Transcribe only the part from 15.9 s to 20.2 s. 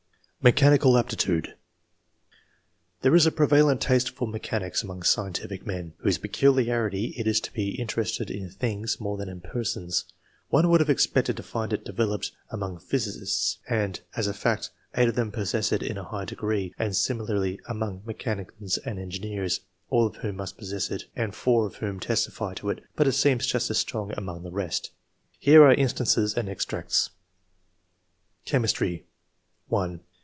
a high degree, and similarly among mechanicians and engineers, all of